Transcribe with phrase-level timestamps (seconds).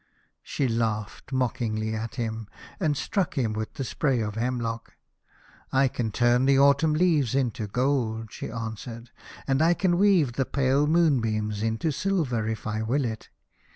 [0.41, 2.47] She laughed mockingly at him,
[2.79, 4.93] and struck him with the spray of hemlock."
[5.71, 9.11] I can turn the autumn leaves into gold," she answered,"
[9.47, 13.29] and I can weave the pale moon beams into silver if I will it.